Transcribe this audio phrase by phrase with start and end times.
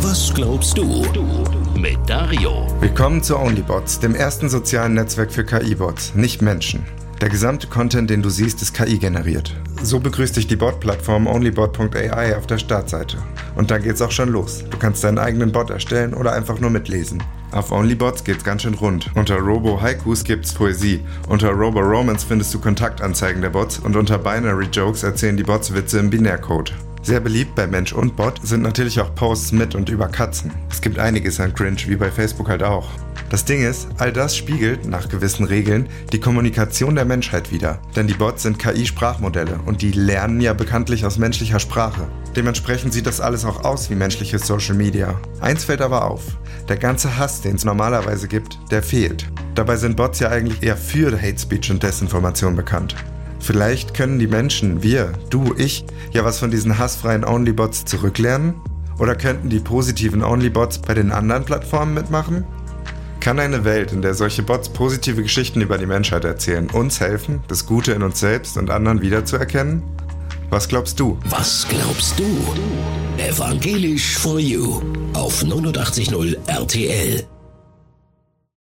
[0.00, 1.04] Was glaubst du?
[1.78, 2.66] Mit Dario.
[2.80, 6.82] Willkommen zu OnlyBots, dem ersten sozialen Netzwerk für KI-Bots, nicht Menschen.
[7.20, 9.54] Der gesamte Content, den du siehst, ist KI generiert.
[9.82, 13.18] So begrüßt dich die Bot-Plattform onlybot.ai auf der Startseite.
[13.54, 14.64] Und dann geht's auch schon los.
[14.70, 17.22] Du kannst deinen eigenen Bot erstellen oder einfach nur mitlesen.
[17.52, 19.10] Auf OnlyBots geht's ganz schön rund.
[19.14, 21.00] Unter Robo Haikus gibt's Poesie.
[21.28, 25.74] Unter Robo Romance findest du Kontaktanzeigen der Bots und unter Binary Jokes erzählen die Bots
[25.74, 26.72] Witze im Binärcode.
[27.02, 30.52] Sehr beliebt bei Mensch und Bot sind natürlich auch Posts mit und über Katzen.
[30.70, 32.90] Es gibt einiges an Cringe, wie bei Facebook halt auch.
[33.30, 37.80] Das Ding ist, all das spiegelt, nach gewissen Regeln, die Kommunikation der Menschheit wider.
[37.96, 42.08] Denn die Bots sind KI-Sprachmodelle und die lernen ja bekanntlich aus menschlicher Sprache.
[42.36, 45.18] Dementsprechend sieht das alles auch aus wie menschliches Social Media.
[45.40, 46.22] Eins fällt aber auf.
[46.68, 49.26] Der ganze Hass, den es normalerweise gibt, der fehlt.
[49.54, 52.94] Dabei sind Bots ja eigentlich eher für Hate Speech und Desinformation bekannt.
[53.40, 58.54] Vielleicht können die Menschen, wir, du, ich, ja was von diesen hassfreien Onlybots zurücklernen?
[58.98, 62.44] Oder könnten die positiven Onlybots bei den anderen Plattformen mitmachen?
[63.18, 67.42] Kann eine Welt, in der solche Bots positive Geschichten über die Menschheit erzählen, uns helfen,
[67.48, 69.82] das Gute in uns selbst und anderen wiederzuerkennen?
[70.50, 71.18] Was glaubst du?
[71.26, 72.24] Was glaubst du?
[73.18, 74.80] Evangelisch for You
[75.14, 77.24] auf 89.0 RTL.